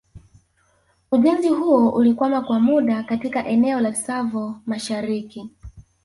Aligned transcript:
Ujenzi 1.11 1.49
huo 1.49 1.89
ulikwama 1.89 2.41
kwa 2.41 2.59
muda 2.59 3.03
katika 3.03 3.45
eneo 3.47 3.79
la 3.79 3.91
Tsavo 3.91 4.55
mashariki 4.65 5.49